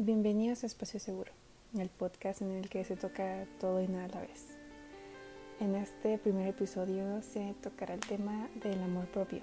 Bienvenidos 0.00 0.62
a 0.62 0.66
Espacio 0.66 1.00
Seguro, 1.00 1.32
el 1.76 1.88
podcast 1.88 2.40
en 2.40 2.52
el 2.52 2.68
que 2.68 2.84
se 2.84 2.94
toca 2.94 3.48
todo 3.58 3.82
y 3.82 3.88
nada 3.88 4.04
a 4.04 4.08
la 4.08 4.20
vez. 4.20 4.46
En 5.58 5.74
este 5.74 6.18
primer 6.18 6.46
episodio 6.46 7.20
se 7.20 7.52
tocará 7.60 7.94
el 7.94 8.00
tema 8.00 8.48
del 8.62 8.80
amor 8.80 9.06
propio, 9.06 9.40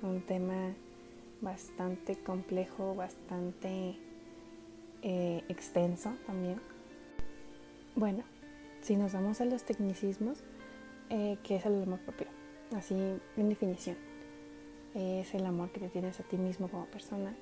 un 0.00 0.22
tema 0.22 0.74
bastante 1.42 2.16
complejo, 2.16 2.94
bastante 2.94 3.94
eh, 5.02 5.44
extenso 5.50 6.14
también. 6.26 6.62
Bueno, 7.94 8.24
si 8.80 8.96
nos 8.96 9.12
vamos 9.12 9.42
a 9.42 9.44
los 9.44 9.64
tecnicismos, 9.64 10.38
eh, 11.10 11.36
¿qué 11.42 11.56
es 11.56 11.66
el 11.66 11.82
amor 11.82 12.00
propio? 12.00 12.28
Así 12.74 12.94
en 13.36 13.48
definición, 13.50 13.98
es 14.94 15.34
el 15.34 15.44
amor 15.44 15.72
que 15.72 15.80
te 15.80 15.90
tienes 15.90 16.18
a 16.20 16.22
ti 16.22 16.38
mismo 16.38 16.68
como 16.68 16.86
persona 16.86 17.36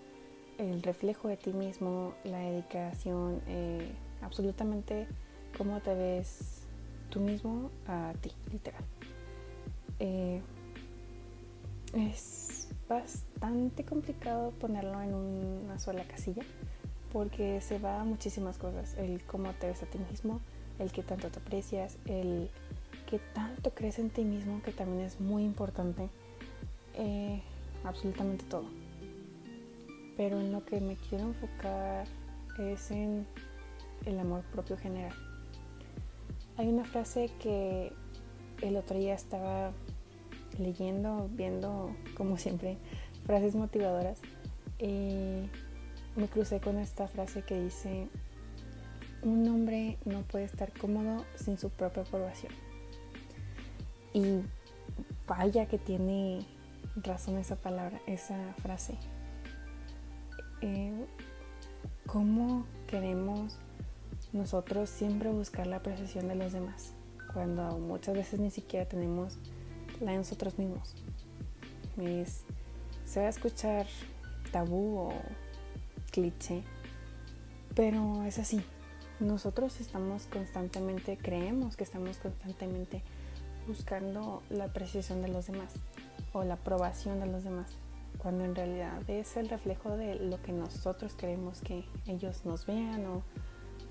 el 0.59 0.83
reflejo 0.83 1.29
de 1.29 1.37
ti 1.37 1.53
mismo, 1.53 2.15
la 2.25 2.39
dedicación, 2.39 3.41
eh, 3.47 3.93
absolutamente 4.21 5.07
cómo 5.57 5.81
te 5.81 5.95
ves 5.95 6.63
tú 7.11 7.21
mismo 7.21 7.71
a 7.87 8.13
ti, 8.21 8.33
literal. 8.53 8.85
Eh, 10.01 10.43
es 11.95 12.69
bastante 12.89 13.85
complicado 13.85 14.51
ponerlo 14.61 15.01
en 15.01 15.15
una 15.15 15.79
sola 15.79 16.05
casilla 16.05 16.43
porque 17.13 17.61
se 17.61 17.79
va 17.79 18.01
a 18.01 18.05
muchísimas 18.05 18.59
cosas. 18.59 18.95
El 18.99 19.23
cómo 19.25 19.53
te 19.55 19.69
ves 19.69 19.83
a 19.83 19.87
ti 19.87 19.99
mismo, 20.11 20.41
el 20.79 20.93
que 20.93 21.03
tanto 21.03 21.29
te 21.29 21.39
aprecias, 21.39 21.97
el 22.05 22.51
que 23.09 23.21
tanto 23.33 23.71
crees 23.71 23.99
en 23.99 24.11
ti 24.11 24.25
mismo, 24.25 24.61
que 24.63 24.73
también 24.73 25.03
es 25.03 25.21
muy 25.21 25.45
importante. 25.45 26.11
Eh, 26.95 27.41
absolutamente 27.85 28.45
todo 28.45 28.88
pero 30.19 30.41
en 30.41 30.51
lo 30.51 30.65
que 30.65 30.81
me 30.81 30.97
quiero 30.97 31.27
enfocar 31.27 32.05
es 32.59 32.91
en 32.91 33.25
el 34.05 34.19
amor 34.19 34.43
propio 34.53 34.77
general. 34.77 35.15
Hay 36.57 36.69
una 36.69 36.85
frase 36.85 37.31
que 37.39 37.93
el 38.61 38.77
otro 38.77 38.99
día 38.99 39.15
estaba 39.15 39.71
leyendo, 40.59 41.31
viendo, 41.31 41.95
como 42.17 42.37
siempre, 42.37 42.79
frases 43.27 43.55
motivadoras 43.55 44.21
y 44.81 45.49
me 46.17 46.27
crucé 46.29 46.59
con 46.59 46.79
esta 46.79 47.07
frase 47.07 47.43
que 47.43 47.63
dice, 47.63 48.09
un 49.23 49.49
hombre 49.49 49.99
no 50.05 50.23
puede 50.23 50.47
estar 50.47 50.77
cómodo 50.77 51.25
sin 51.37 51.59
su 51.59 51.71
propia 51.71 52.03
aprobación. 52.03 52.53
Y 54.13 54.41
vaya 55.29 55.67
que 55.67 55.79
tiene 55.79 56.45
razón 56.97 57.39
esa 57.39 57.55
palabra, 57.55 58.01
esa 58.09 58.53
frase. 58.55 58.99
Eh, 60.61 61.07
cómo 62.07 62.67
queremos 62.89 63.59
nosotros 64.33 64.91
siempre 64.91 65.31
buscar 65.31 65.67
la 65.67 65.77
apreciación 65.77 66.27
de 66.27 66.35
los 66.35 66.53
demás, 66.53 66.93
cuando 67.33 67.79
muchas 67.79 68.15
veces 68.15 68.41
ni 68.41 68.51
siquiera 68.51 68.87
tenemos 68.87 69.39
la 70.01 70.13
de 70.13 70.19
nosotros 70.19 70.59
mismos. 70.59 70.95
se 73.05 73.21
va 73.21 73.27
a 73.27 73.31
escuchar 73.31 73.87
tabú 74.51 74.99
o 74.99 75.13
cliché, 76.11 76.65
pero 77.75 78.25
es 78.25 78.39
así. 78.39 78.61
Nosotros 79.21 79.81
estamos 79.81 80.27
constantemente, 80.27 81.17
creemos 81.17 81.77
que 81.77 81.85
estamos 81.85 82.19
constantemente 82.19 83.03
buscando 83.67 84.43
la 84.49 84.65
apreciación 84.65 85.23
de 85.23 85.29
los 85.29 85.47
demás 85.47 85.75
o 86.33 86.45
la 86.45 86.55
aprobación 86.55 87.21
de 87.21 87.27
los 87.27 87.45
demás 87.45 87.77
cuando 88.19 88.45
en 88.45 88.55
realidad 88.55 89.09
es 89.09 89.37
el 89.37 89.49
reflejo 89.49 89.97
de 89.97 90.17
lo 90.17 90.43
que 90.43 90.53
nosotros 90.53 91.15
queremos 91.15 91.61
que 91.61 91.85
ellos 92.07 92.45
nos 92.45 92.67
vean 92.67 93.07
o 93.07 93.23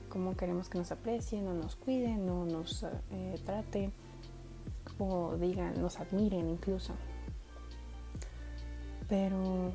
cómo 0.09 0.35
queremos 0.35 0.69
que 0.69 0.77
nos 0.77 0.91
aprecien 0.91 1.47
o 1.47 1.53
nos 1.53 1.75
cuiden 1.75 2.29
o 2.29 2.45
nos 2.45 2.85
eh, 3.11 3.41
traten 3.45 3.93
o 4.99 5.35
digan, 5.37 5.79
nos 5.81 5.99
admiren 5.99 6.49
incluso. 6.49 6.93
Pero 9.07 9.73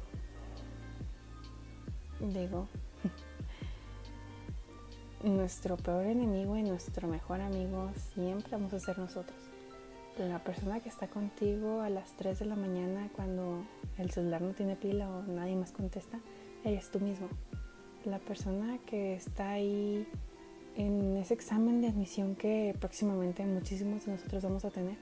digo, 2.21 2.69
nuestro 5.23 5.77
peor 5.77 6.07
enemigo 6.07 6.57
y 6.57 6.63
nuestro 6.63 7.09
mejor 7.09 7.41
amigo 7.41 7.91
siempre 8.15 8.53
vamos 8.53 8.75
a 8.75 8.81
ser 8.81 8.99
nosotros 8.99 9.42
la 10.19 10.39
persona 10.45 10.81
que 10.81 10.89
está 10.89 11.09
contigo 11.09 11.81
a 11.81 11.89
las 11.89 12.13
3 12.17 12.39
de 12.39 12.45
la 12.45 12.57
mañana 12.57 13.09
cuando 13.15 13.65
el 13.99 14.11
celular 14.11 14.43
no 14.43 14.53
tiene 14.53 14.77
pila 14.77 15.09
o 15.11 15.23
nadie 15.23 15.57
más 15.57 15.73
contesta, 15.73 16.21
eres 16.65 16.91
tú 16.91 17.01
mismo. 17.01 17.29
La 18.05 18.19
persona 18.19 18.79
que 18.87 19.15
está 19.15 19.51
ahí 19.51 20.07
en 20.77 21.17
ese 21.17 21.35
examen 21.35 21.81
de 21.81 21.89
admisión 21.89 22.35
que 22.35 22.75
próximamente 22.79 23.45
muchísimos 23.45 24.07
de 24.07 24.13
nosotros 24.13 24.43
vamos 24.43 24.65
a 24.65 24.71
tener, 24.71 24.97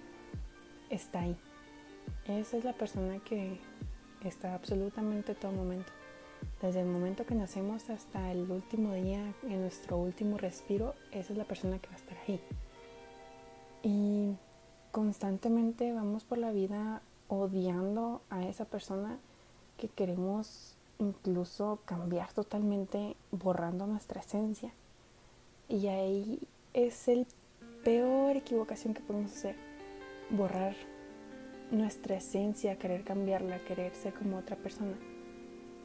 está 0.91 1.21
ahí. 1.21 1.37
Esa 2.27 2.57
es 2.57 2.65
la 2.65 2.73
persona 2.73 3.19
que 3.21 3.59
está 4.25 4.55
absolutamente 4.55 5.35
todo 5.35 5.53
momento. 5.53 5.93
Desde 6.63 6.81
el 6.81 6.87
momento 6.87 7.27
que 7.27 7.35
nacemos 7.35 7.91
hasta 7.91 8.31
el 8.33 8.51
último 8.51 8.95
día, 8.95 9.35
en 9.43 9.61
nuestro 9.61 9.97
último 9.99 10.39
respiro, 10.39 10.95
esa 11.11 11.33
es 11.33 11.39
la 11.39 11.45
persona 11.45 11.79
que 11.79 11.89
va 11.89 11.95
a 11.95 11.97
estar 11.97 12.19
ahí. 12.27 12.41
Y 13.83 14.35
constantemente 14.91 15.93
vamos 15.93 16.25
por 16.25 16.39
la 16.39 16.53
vida 16.53 17.03
odiando 17.29 18.21
a 18.31 18.45
esa 18.45 18.65
persona 18.65 19.19
que 19.79 19.89
queremos 19.89 20.75
incluso 20.99 21.79
cambiar 21.85 22.33
totalmente, 22.33 23.17
borrando 23.31 23.87
nuestra 23.87 24.21
esencia. 24.21 24.73
Y 25.69 25.87
ahí 25.87 26.41
es 26.75 27.09
el 27.09 27.27
peor 27.85 28.37
equivocación 28.37 28.95
que 28.95 29.01
podemos 29.01 29.33
hacer, 29.33 29.57
borrar 30.31 30.77
nuestra 31.71 32.17
esencia, 32.17 32.77
querer 32.77 33.05
cambiarla, 33.05 33.65
querer 33.65 33.95
ser 33.95 34.13
como 34.13 34.39
otra 34.39 34.57
persona. 34.57 34.95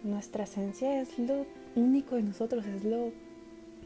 Nuestra 0.03 0.43
esencia 0.43 1.01
es 1.01 1.17
lo 1.17 1.45
único 1.75 2.15
de 2.15 2.23
nosotros, 2.23 2.65
es 2.65 2.83
lo 2.83 3.11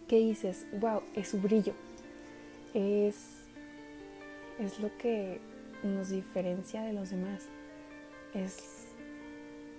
que 0.07 0.17
dices, 0.17 0.65
wow, 0.79 1.01
es 1.15 1.29
su 1.29 1.39
brillo, 1.39 1.73
es 2.73 3.38
es 4.59 4.79
lo 4.79 4.95
que 4.97 5.39
nos 5.83 6.09
diferencia 6.09 6.81
de 6.83 6.93
los 6.93 7.09
demás. 7.09 7.47
Es, 8.33 8.87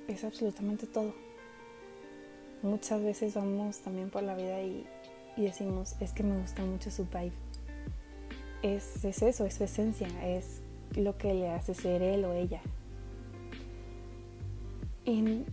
es 0.09 0.25
absolutamente 0.25 0.87
todo. 0.87 1.15
Muchas 2.63 3.03
veces 3.03 3.35
vamos 3.35 3.81
también 3.81 4.11
por 4.11 4.23
la 4.23 4.35
vida 4.35 4.61
y, 4.63 4.87
decimos, 5.37 5.97
es 6.01 6.13
que 6.13 6.23
me 6.23 6.39
gusta 6.39 6.65
mucho 6.65 6.91
su 6.91 7.07
vibe. 7.07 7.33
Es, 8.63 9.05
eso, 9.05 9.47
es 9.47 9.55
su 9.55 9.65
esencia, 9.65 10.09
es 10.27 10.61
lo 10.95 11.17
que 11.17 11.33
le 11.33 11.49
hace 11.51 11.73
ser 11.75 12.03
él 12.03 12.25
o 12.25 12.35
ella. 12.35 12.61
Y 15.07 15.45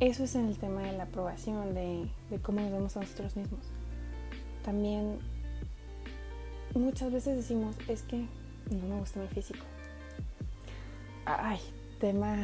eso 0.00 0.24
es 0.24 0.34
en 0.34 0.48
el 0.48 0.58
tema 0.58 0.82
de 0.82 0.92
la 0.92 1.04
aprobación, 1.04 1.74
de, 1.74 2.08
de 2.28 2.38
cómo 2.42 2.60
nos 2.60 2.72
vemos 2.72 2.96
a 2.96 3.00
nosotros 3.00 3.36
mismos. 3.36 3.60
También 4.62 5.18
muchas 6.74 7.10
veces 7.10 7.36
decimos, 7.36 7.76
es 7.88 8.02
que 8.02 8.26
no 8.70 8.86
me 8.88 8.98
gusta 8.98 9.20
mi 9.20 9.28
físico. 9.28 9.64
Ay, 11.26 11.60
tema 12.00 12.36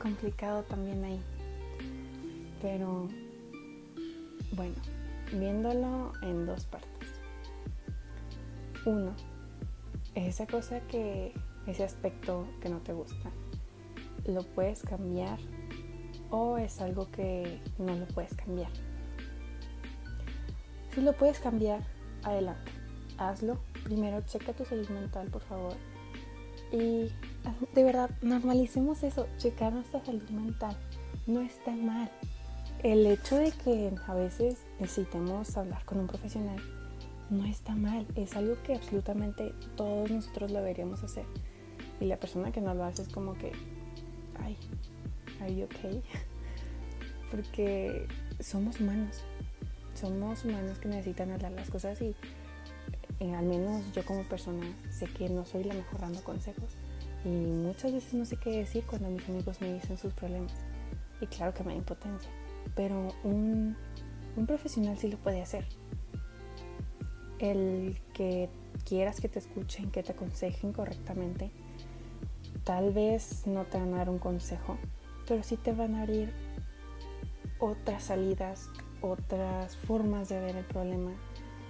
complicado 0.00 0.62
también 0.64 1.04
ahí. 1.04 1.20
Pero 2.60 3.08
bueno, 4.52 4.74
viéndolo 5.32 6.12
en 6.22 6.46
dos 6.46 6.66
partes. 6.66 7.08
Uno, 8.86 9.14
esa 10.14 10.46
cosa 10.46 10.80
que, 10.80 11.34
ese 11.66 11.84
aspecto 11.84 12.46
que 12.60 12.68
no 12.68 12.78
te 12.78 12.92
gusta, 12.92 13.30
¿lo 14.26 14.42
puedes 14.42 14.82
cambiar 14.82 15.38
o 16.30 16.58
es 16.58 16.80
algo 16.80 17.10
que 17.10 17.60
no 17.78 17.94
lo 17.94 18.06
puedes 18.06 18.34
cambiar? 18.34 18.70
Si 20.94 21.00
lo 21.00 21.12
puedes 21.12 21.38
cambiar, 21.38 21.82
adelante, 22.24 22.72
hazlo 23.18 23.60
primero 23.88 24.20
checa 24.26 24.52
tu 24.52 24.64
salud 24.64 24.88
mental, 24.90 25.28
por 25.28 25.42
favor. 25.42 25.74
Y 26.70 27.10
de 27.74 27.82
verdad, 27.82 28.10
normalicemos 28.20 29.02
eso, 29.02 29.26
checar 29.38 29.72
nuestra 29.72 30.04
salud 30.04 30.28
mental. 30.28 30.76
No 31.26 31.40
está 31.40 31.70
mal. 31.72 32.10
El 32.82 33.06
hecho 33.06 33.36
de 33.36 33.50
que 33.50 33.92
a 34.06 34.14
veces 34.14 34.58
necesitemos 34.78 35.56
hablar 35.56 35.84
con 35.86 35.98
un 35.98 36.06
profesional 36.06 36.60
no 37.30 37.44
está 37.46 37.74
mal. 37.74 38.06
Es 38.14 38.36
algo 38.36 38.62
que 38.62 38.74
absolutamente 38.74 39.54
todos 39.76 40.10
nosotros 40.10 40.50
lo 40.50 40.58
deberíamos 40.58 41.02
hacer. 41.02 41.24
Y 42.00 42.04
la 42.04 42.18
persona 42.18 42.52
que 42.52 42.60
no 42.60 42.74
lo 42.74 42.84
hace 42.84 43.02
es 43.02 43.08
como 43.08 43.34
que, 43.34 43.52
ay, 44.42 44.56
are 45.40 45.54
you 45.54 45.64
okay? 45.64 46.02
Porque 47.30 48.06
somos 48.40 48.80
humanos. 48.80 49.22
Somos 49.94 50.44
humanos 50.44 50.78
que 50.78 50.88
necesitan 50.88 51.32
hablar 51.32 51.52
las 51.52 51.70
cosas 51.70 52.00
y 52.02 52.14
eh, 53.20 53.34
al 53.34 53.44
menos 53.44 53.92
yo 53.92 54.04
como 54.04 54.22
persona 54.24 54.66
sé 54.90 55.06
que 55.06 55.28
no 55.28 55.44
soy 55.44 55.64
la 55.64 55.74
mejor 55.74 56.00
dando 56.00 56.22
consejos 56.22 56.70
y 57.24 57.28
muchas 57.28 57.92
veces 57.92 58.14
no 58.14 58.24
sé 58.24 58.36
qué 58.36 58.50
decir 58.50 58.84
cuando 58.84 59.08
mis 59.10 59.28
amigos 59.28 59.60
me 59.60 59.72
dicen 59.72 59.98
sus 59.98 60.12
problemas 60.12 60.52
y 61.20 61.26
claro 61.26 61.52
que 61.52 61.64
me 61.64 61.72
da 61.72 61.78
impotencia 61.78 62.30
pero 62.74 63.08
un, 63.24 63.76
un 64.36 64.46
profesional 64.46 64.96
sí 64.98 65.08
lo 65.08 65.18
puede 65.18 65.42
hacer. 65.42 65.64
El 67.38 68.00
que 68.14 68.48
quieras 68.84 69.20
que 69.20 69.28
te 69.28 69.38
escuchen, 69.38 69.90
que 69.90 70.02
te 70.02 70.12
aconsejen 70.12 70.72
correctamente, 70.72 71.50
tal 72.64 72.92
vez 72.92 73.46
no 73.46 73.64
te 73.64 73.78
van 73.78 73.94
a 73.94 73.98
dar 73.98 74.10
un 74.10 74.18
consejo, 74.18 74.76
pero 75.26 75.42
sí 75.42 75.56
te 75.56 75.72
van 75.72 75.94
a 75.94 76.02
abrir 76.02 76.32
otras 77.60 78.04
salidas, 78.04 78.70
otras 79.00 79.76
formas 79.76 80.28
de 80.28 80.40
ver 80.40 80.56
el 80.56 80.64
problema, 80.64 81.12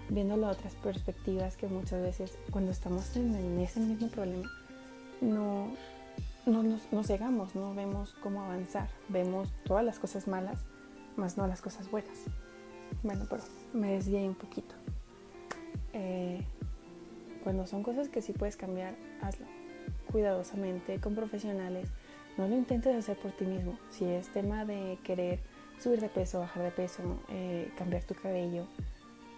viéndolo 0.09 0.49
otras 0.49 0.75
perspectivas 0.77 1.57
que 1.57 1.67
muchas 1.67 2.03
veces 2.03 2.39
cuando 2.51 2.71
estamos 2.71 3.15
en, 3.17 3.59
ese 3.61 3.81
mismo 3.81 4.09
problema 4.09 4.51
no, 5.21 5.69
no 6.47 6.63
nos, 6.63 7.07
cegamos, 7.07 7.55
no 7.55 7.75
vemos 7.75 8.15
cómo 8.23 8.43
avanzar, 8.43 8.89
vemos 9.09 9.51
todas 9.65 9.85
las 9.85 9.99
cosas 9.99 10.29
malas, 10.29 10.61
más 11.17 11.37
no 11.37 11.47
las 11.47 11.61
cosas 11.61 11.91
buenas. 11.91 12.19
Bueno, 13.03 13.27
pero 13.29 13.43
me 13.73 13.93
desvié 13.93 14.27
un 14.27 14.35
poquito. 14.35 14.75
Eh, 15.93 16.43
cuando 17.43 17.67
son 17.67 17.83
cosas 17.83 18.09
que 18.09 18.23
sí 18.23 18.33
puedes 18.33 18.57
cambiar, 18.57 18.95
hazlo 19.21 19.47
cuidadosamente, 20.11 21.01
con 21.01 21.15
profesionales. 21.15 21.89
No 22.37 22.49
lo 22.49 22.57
intentes 22.57 22.95
hacer 22.97 23.17
por 23.19 23.33
ti 23.33 23.45
mismo. 23.45 23.79
Si 23.91 24.05
es 24.05 24.29
tema 24.29 24.65
de 24.65 24.99
querer 25.05 25.41
subir 25.79 26.01
de 26.01 26.09
peso, 26.09 26.41
bajar 26.41 26.63
de 26.63 26.71
peso, 26.71 27.03
eh, 27.29 27.73
cambiar 27.77 28.05
tu 28.05 28.15
cabello, 28.15 28.67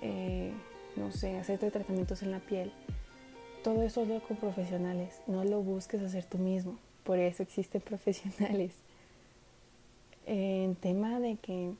eh, 0.02 0.52
no 0.96 1.12
sé, 1.12 1.38
hacerte 1.38 1.70
tratamientos 1.70 2.22
en 2.22 2.30
la 2.30 2.40
piel, 2.40 2.72
todo 3.62 3.82
eso 3.82 4.04
lo 4.04 4.20
con 4.20 4.36
profesionales. 4.36 5.20
No 5.26 5.44
lo 5.44 5.60
busques 5.62 6.00
hacer 6.02 6.24
tú 6.24 6.38
mismo. 6.38 6.78
Por 7.04 7.18
eso 7.18 7.42
existen 7.42 7.80
profesionales. 7.84 8.74
En 10.26 10.74
tema 10.76 11.20
de 11.20 11.36
que 11.36 11.72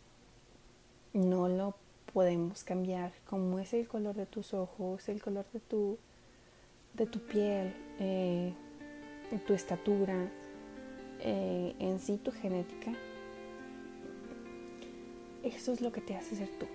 no 1.13 1.49
lo 1.49 1.75
podemos 2.13 2.65
cambiar, 2.65 3.13
como 3.29 3.59
es 3.59 3.73
el 3.73 3.87
color 3.87 4.15
de 4.17 4.27
tus 4.27 4.53
ojos, 4.55 5.09
el 5.09 5.23
color 5.23 5.47
de 5.53 5.61
tu, 5.61 5.99
de 6.95 7.07
tu 7.07 7.21
piel, 7.21 7.73
eh, 8.01 8.53
tu 9.47 9.55
estatura, 9.55 10.29
eh, 11.21 11.75
en 11.79 12.01
sí 12.01 12.17
tu 12.17 12.33
genética, 12.33 12.93
eso 15.45 15.73
es 15.73 15.81
lo 15.81 15.93
que 15.93 16.01
te 16.01 16.17
hace 16.17 16.37
ser 16.37 16.49
tú. 16.59 16.67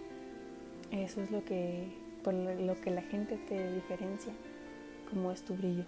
Eso 0.95 1.21
es 1.21 1.29
lo 1.29 1.43
que, 1.43 1.87
por 2.23 2.33
lo 2.33 2.79
que 2.79 2.89
la 2.89 3.01
gente 3.01 3.35
te 3.35 3.73
diferencia, 3.73 4.31
como 5.09 5.31
es 5.31 5.41
tu 5.43 5.55
brillo. 5.55 5.83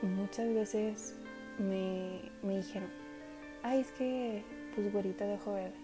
Muchas 0.00 0.54
veces 0.54 1.16
me, 1.58 2.20
me 2.42 2.58
dijeron, 2.58 2.88
ay, 3.62 3.80
es 3.80 3.90
que 3.92 4.44
pues 4.74 4.92
güerita 4.92 5.24
de 5.26 5.34
ojo 5.34 5.54
verde. 5.54 5.74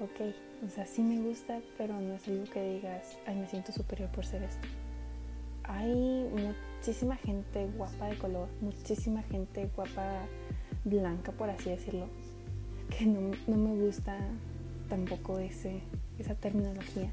Ok, 0.00 0.34
o 0.66 0.70
sea, 0.70 0.84
sí 0.84 1.02
me 1.02 1.20
gusta, 1.20 1.60
pero 1.78 2.00
no 2.00 2.14
es 2.14 2.26
algo 2.26 2.44
que 2.44 2.74
digas, 2.74 3.16
ay, 3.26 3.36
me 3.36 3.46
siento 3.46 3.70
superior 3.70 4.10
por 4.10 4.26
ser 4.26 4.42
esto. 4.42 4.66
Hay 5.64 5.94
muchísima 5.94 7.14
gente 7.14 7.68
guapa 7.76 8.08
de 8.08 8.18
color, 8.18 8.48
muchísima 8.60 9.22
gente 9.22 9.70
guapa 9.76 10.26
blanca, 10.84 11.30
por 11.30 11.48
así 11.50 11.70
decirlo, 11.70 12.08
que 12.90 13.06
no, 13.06 13.30
me 13.46 13.74
gusta 13.76 14.18
tampoco 14.92 15.38
ese, 15.38 15.80
esa 16.18 16.34
terminología. 16.34 17.10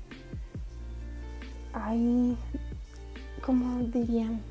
Hay, 1.71 2.35
como 3.41 3.81
dirían, 3.83 4.41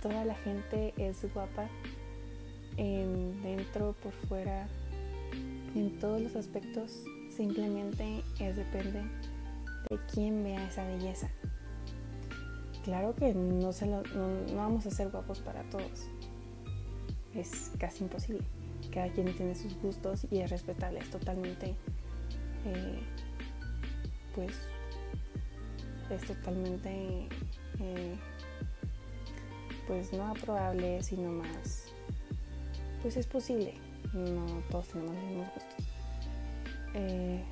toda 0.00 0.24
la 0.24 0.36
gente 0.36 0.94
es 0.96 1.26
guapa 1.34 1.66
en, 2.76 3.42
dentro, 3.42 3.96
por 4.04 4.12
fuera, 4.28 4.68
en 5.74 5.98
todos 5.98 6.22
los 6.22 6.36
aspectos, 6.36 7.02
simplemente 7.36 8.22
es 8.38 8.54
depende 8.54 9.02
de 9.90 9.98
quién 10.14 10.44
vea 10.44 10.64
esa 10.68 10.86
belleza. 10.86 11.28
Claro 12.84 13.16
que 13.16 13.34
no, 13.34 13.72
se 13.72 13.88
no, 13.88 14.04
vamos 14.54 14.86
a 14.86 14.92
ser 14.92 15.08
guapos 15.08 15.40
para 15.40 15.64
todos. 15.70 16.06
Es 17.34 17.72
casi 17.80 18.04
imposible. 18.04 18.44
Cada 18.92 19.08
quien 19.10 19.34
tiene 19.34 19.54
sus 19.54 19.74
gustos 19.80 20.26
y 20.30 20.40
es 20.40 20.50
respetable, 20.50 21.00
es 21.00 21.10
totalmente, 21.10 21.76
eh, 22.64 23.00
pues, 24.34 24.52
es 26.10 26.22
totalmente, 26.26 27.28
eh, 27.80 28.16
pues 29.86 30.12
no 30.12 30.28
aprobable, 30.28 31.02
sino 31.02 31.30
más, 31.30 31.86
pues 33.02 33.16
es 33.16 33.26
posible. 33.26 33.74
No 34.14 34.46
todos 34.70 34.88
tenemos 34.88 35.14
los 35.14 35.24
mismos 35.24 35.48
gustos. 35.54 35.86
Eh, 36.94 37.44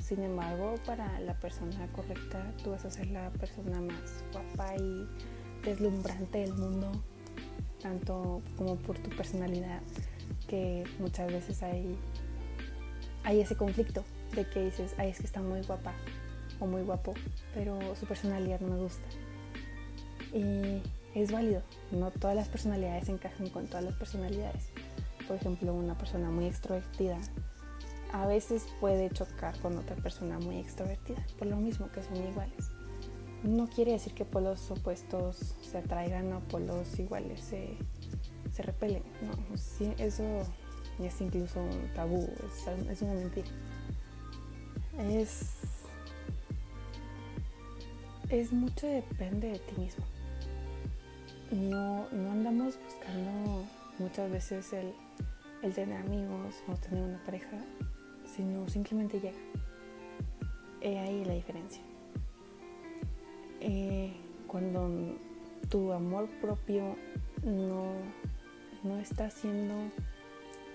sin 0.00 0.22
embargo, 0.22 0.74
para 0.86 1.20
la 1.20 1.34
persona 1.34 1.86
correcta, 1.92 2.52
tú 2.62 2.70
vas 2.70 2.84
a 2.84 2.90
ser 2.90 3.08
la 3.08 3.30
persona 3.30 3.80
más 3.80 4.24
guapa 4.32 4.74
y 4.76 5.06
deslumbrante 5.64 6.38
del 6.38 6.54
mundo, 6.54 6.90
tanto 7.82 8.42
como 8.56 8.76
por 8.76 8.98
tu 8.98 9.10
personalidad, 9.10 9.82
que 10.48 10.84
muchas 10.98 11.32
veces 11.32 11.62
hay, 11.62 11.96
hay 13.22 13.40
ese 13.40 13.56
conflicto 13.56 14.04
de 14.34 14.44
que 14.48 14.64
dices, 14.64 14.94
ay, 14.98 15.10
es 15.10 15.18
que 15.18 15.26
está 15.26 15.40
muy 15.42 15.62
guapa 15.62 15.94
o 16.58 16.66
muy 16.66 16.82
guapo, 16.82 17.14
pero 17.54 17.78
su 17.94 18.06
personalidad 18.06 18.60
no 18.60 18.74
me 18.74 18.82
gusta. 18.82 19.06
Y 20.32 20.82
es 21.14 21.30
válido, 21.30 21.62
no 21.92 22.10
todas 22.10 22.34
las 22.34 22.48
personalidades 22.48 23.08
encajan 23.08 23.48
con 23.50 23.66
todas 23.66 23.84
las 23.84 23.94
personalidades. 23.94 24.70
Por 25.26 25.36
ejemplo, 25.36 25.72
una 25.74 25.96
persona 25.96 26.30
muy 26.30 26.46
extrovertida 26.46 27.18
a 28.12 28.26
veces 28.26 28.66
puede 28.80 29.10
chocar 29.10 29.58
con 29.60 29.76
otra 29.76 29.96
persona 29.96 30.38
muy 30.38 30.58
extrovertida, 30.58 31.24
por 31.38 31.46
lo 31.46 31.56
mismo 31.56 31.90
que 31.92 32.02
son 32.02 32.16
iguales. 32.16 32.70
No 33.42 33.68
quiere 33.68 33.92
decir 33.92 34.14
que 34.14 34.24
polos 34.24 34.70
opuestos 34.70 35.54
se 35.60 35.78
atraigan 35.78 36.32
o 36.32 36.40
polos 36.40 36.98
iguales 36.98 37.40
se, 37.40 37.76
repelen. 38.62 39.02
No, 39.22 39.54
eso 39.98 40.46
es 40.98 41.20
incluso 41.20 41.62
un 41.62 41.88
tabú, 41.94 42.28
es, 42.90 43.02
una 43.02 43.14
mentira. 43.14 43.48
Es, 44.98 45.56
es 48.28 48.52
mucho 48.52 48.86
depende 48.86 49.48
de 49.48 49.58
ti 49.58 49.80
mismo. 49.80 50.04
No, 51.50 52.08
no 52.10 52.32
andamos 52.32 52.78
buscando 52.84 53.64
muchas 53.98 54.30
veces 54.30 54.72
el, 54.72 54.92
el 55.62 55.72
tener 55.72 55.98
amigos 55.98 56.56
o 56.68 56.74
tener 56.74 57.04
una 57.04 57.24
pareja 57.24 57.58
sino 58.36 58.68
simplemente 58.68 59.20
llega. 59.20 59.38
He 60.80 60.98
ahí 60.98 61.24
la 61.24 61.34
diferencia. 61.34 61.82
Eh, 63.60 64.12
cuando 64.46 65.16
tu 65.68 65.92
amor 65.92 66.28
propio 66.40 66.96
no, 67.42 67.92
no 68.82 68.98
está 68.98 69.30
siendo 69.30 69.74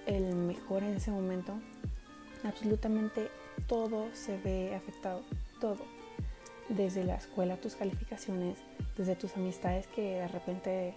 el 0.06 0.36
mejor 0.36 0.84
en 0.84 0.96
ese 0.96 1.12
momento, 1.12 1.54
absolutamente 2.44 3.30
todo 3.68 4.08
se 4.14 4.38
ve 4.38 4.76
afectado, 4.76 5.22
todo. 5.60 5.86
Desde 6.70 7.04
la 7.04 7.16
escuela, 7.16 7.58
tus 7.58 7.76
calificaciones, 7.76 8.58
desde 8.98 9.16
tus 9.16 9.36
amistades 9.36 9.88
que 9.88 10.02
de 10.02 10.28
repente 10.28 10.96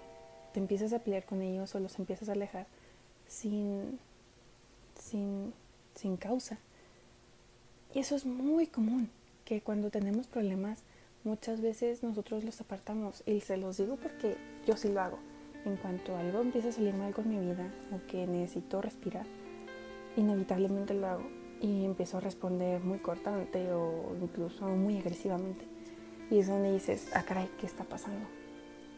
te 0.53 0.61
empiezas 0.61 0.93
a 0.93 1.01
pelear 1.01 1.25
con 1.25 1.43
ellos 1.43 1.75
o 1.75 1.81
los 1.81 1.99
empiezas 1.99 2.29
a 2.29 2.33
alejar 2.33 2.67
sin, 3.27 3.99
sin 4.99 5.53
sin 5.97 6.17
causa. 6.17 6.59
Y 7.95 8.01
eso 8.01 8.15
es 8.15 8.27
muy 8.27 8.67
común, 8.67 9.11
que 9.45 9.61
cuando 9.63 9.91
tenemos 9.91 10.27
problemas 10.27 10.81
muchas 11.25 11.61
veces 11.61 12.03
nosotros 12.03 12.45
los 12.45 12.61
apartamos. 12.61 13.23
Y 13.27 13.41
se 13.41 13.57
los 13.57 13.79
digo 13.79 13.97
porque 13.97 14.37
yo 14.67 14.77
sí 14.77 14.89
lo 14.89 15.01
hago. 15.01 15.19
En 15.67 15.77
cuanto 15.77 16.17
algo 16.17 16.41
empieza 16.41 16.69
a 16.69 16.73
salir 16.73 16.95
mal 16.95 17.13
con 17.13 17.29
mi 17.29 17.39
vida 17.39 17.69
o 17.93 18.07
que 18.07 18.27
necesito 18.27 18.81
respirar, 18.81 19.27
inevitablemente 20.17 20.95
lo 20.95 21.07
hago 21.07 21.29
y 21.61 21.85
empiezo 21.85 22.17
a 22.17 22.21
responder 22.21 22.83
muy 22.83 22.99
cortante 22.99 23.73
o 23.73 24.17
incluso 24.23 24.67
muy 24.69 24.97
agresivamente. 24.97 25.67
Y 26.31 26.39
es 26.39 26.49
donde 26.49 26.73
dices, 26.73 27.11
ah 27.15 27.23
caray, 27.23 27.51
¿qué 27.61 27.67
está 27.67 27.85
pasando? 27.85 28.27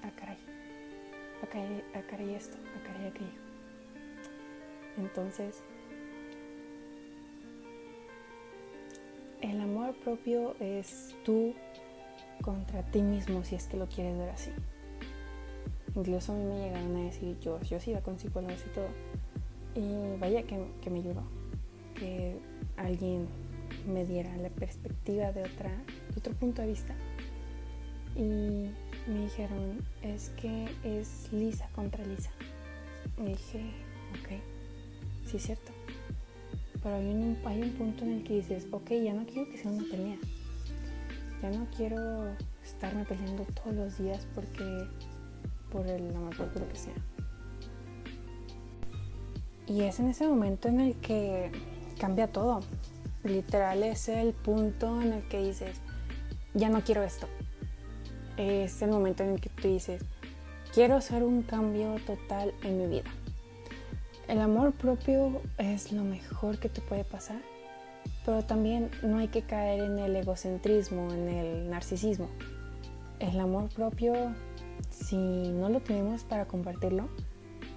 Ah 0.03 0.11
caray, 0.15 0.39
ah 1.43 1.47
caray, 1.51 1.85
ah 1.95 2.03
caray 2.09 2.35
esto, 2.35 2.57
ah 2.77 2.81
caray 2.87 3.09
aquello. 3.09 3.41
Entonces, 4.99 5.63
El 9.41 9.61
amor 9.61 9.95
propio 9.95 10.57
es 10.59 11.15
tú 11.25 11.55
contra 12.43 12.83
ti 12.83 13.03
mismo, 13.03 13.45
si 13.45 13.55
es 13.55 13.69
que 13.69 13.77
lo 13.77 13.87
quieres 13.87 14.19
ver 14.19 14.31
así. 14.31 14.51
Incluso 15.99 16.33
a 16.33 16.37
mí 16.37 16.45
me 16.45 16.59
llegaron 16.61 16.97
a 16.97 17.05
decir, 17.05 17.39
yo, 17.41 17.61
yo 17.63 17.81
sí 17.81 17.91
iba 17.91 18.01
con 18.01 18.19
psicólogos 18.19 18.65
y 18.67 18.71
todo. 18.71 18.89
Y 19.75 20.19
vaya 20.19 20.43
que, 20.45 20.57
me 20.91 21.01
ayudó, 21.01 21.23
que 21.95 22.39
alguien 22.77 23.27
me 23.87 24.05
diera 24.07 24.35
la 24.37 24.49
perspectiva 24.49 25.33
de, 25.33 25.43
otra, 25.43 25.71
de 25.71 26.17
otro 26.17 26.33
punto 26.35 26.63
de 26.63 26.69
vista. 26.69 26.95
Y 28.15 28.71
me 29.11 29.25
dijeron, 29.25 29.85
es 30.03 30.31
que 30.31 30.67
es 30.85 31.33
Lisa 31.33 31.69
contra 31.75 32.05
Lisa. 32.05 32.31
Y 33.19 33.25
dije, 33.31 33.61
ok, 34.23 34.41
sí 35.27 35.37
es 35.37 35.43
cierto 35.43 35.73
pero 36.83 36.97
hay 36.97 37.07
un, 37.07 37.37
hay 37.45 37.63
un 37.63 37.71
punto 37.73 38.05
en 38.05 38.13
el 38.13 38.25
que 38.25 38.35
dices, 38.35 38.67
ok, 38.71 38.91
ya 38.91 39.13
no 39.13 39.27
quiero 39.27 39.51
que 39.51 39.59
sea 39.59 39.71
una 39.71 39.85
pelea. 39.91 40.17
Ya 41.43 41.51
no 41.51 41.67
quiero 41.77 42.35
estarme 42.65 43.05
peleando 43.05 43.45
todos 43.55 43.75
los 43.75 43.99
días 43.99 44.27
porque 44.35 44.87
por 45.71 45.87
el 45.87 46.15
amor 46.15 46.37
propio 46.37 46.69
que 46.69 46.77
sea. 46.77 46.95
Y 49.67 49.83
es 49.83 50.01
en 50.01 50.09
ese 50.09 50.27
momento 50.27 50.69
en 50.69 50.81
el 50.81 50.95
que 50.97 51.53
cambia 51.99 52.29
todo. 52.29 52.61
Literal 53.25 53.83
es 53.83 54.09
el 54.09 54.33
punto 54.33 55.03
en 55.03 55.13
el 55.13 55.29
que 55.29 55.43
dices, 55.43 55.77
ya 56.55 56.69
no 56.69 56.83
quiero 56.83 57.03
esto. 57.03 57.27
Es 58.37 58.81
el 58.83 58.91
momento 58.91 59.25
en 59.25 59.31
el 59.31 59.41
que 59.41 59.51
tú 59.51 59.69
dices, 59.69 60.03
quiero 60.73 60.97
hacer 60.97 61.23
un 61.23 61.43
cambio 61.43 61.97
total 62.07 62.55
en 62.63 62.79
mi 62.79 62.87
vida. 62.87 63.11
El 64.29 64.41
amor 64.41 64.73
propio 64.73 65.41
es 65.59 65.93
lo 65.93 66.05
mejor 66.05 66.59
que 66.59 66.69
te 66.69 66.81
puede 66.81 67.05
pasar, 67.05 67.41
pero 68.25 68.45
también 68.45 68.91
no 69.03 69.19
hay 69.19 69.29
que 69.29 69.43
caer 69.43 69.83
en 69.83 69.99
el 69.99 70.15
egocentrismo, 70.17 71.13
en 71.13 71.29
el 71.29 71.71
narcisismo. 71.71 72.29
El 73.21 73.41
amor 73.41 73.71
propio, 73.71 74.15
si 74.91 75.17
no 75.17 75.69
lo 75.69 75.81
tenemos 75.81 76.25
para 76.25 76.47
compartirlo, 76.47 77.09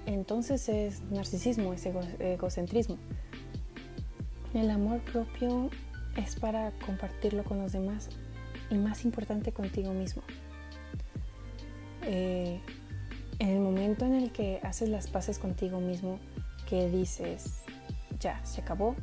entonces 0.05 0.67
es 0.70 1.01
narcisismo, 1.12 1.74
es 1.74 1.88
egocentrismo. 2.20 2.98
El 4.53 4.70
amor 4.70 5.00
propio 5.01 5.70
es 6.17 6.36
para 6.36 6.72
compartirlo 6.86 7.43
con 7.43 7.60
los 7.60 7.72
demás 7.72 8.10
y 8.70 8.75
más 8.75 9.05
importante 9.05 9.51
contigo 9.51 9.93
mismo. 9.93 10.24
Eh, 12.03 12.60
en 13.39 13.50
el 13.50 13.60
momento 13.60 14.05
en 14.05 14.13
el 14.13 14.31
que 14.31 14.60
haces 14.63 14.89
las 14.89 15.08
paces 15.08 15.39
contigo 15.39 15.79
mismo, 15.79 16.20
que 16.67 16.89
dices, 16.89 17.63
ya, 18.20 18.43
se 18.46 18.62
acabó, 18.62 18.96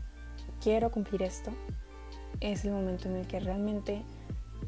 quiero 0.63 0.91
cumplir 0.91 1.23
esto, 1.23 1.51
es 2.41 2.65
el 2.65 2.73
momento 2.73 3.09
en 3.09 3.17
el 3.17 3.27
que 3.27 3.41
realmente 3.41 4.03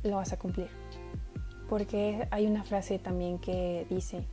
lo 0.03 0.17
vas 0.17 0.33
a 0.33 0.39
cumplir. 0.39 0.80
Porque 1.71 2.27
hay 2.33 2.49
una 2.49 2.65
frase 2.65 2.99
también 2.99 3.39
que 3.39 3.87
dice 3.89 4.25